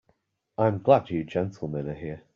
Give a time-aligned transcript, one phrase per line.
[0.57, 2.23] I'm glad you gentlemen are here.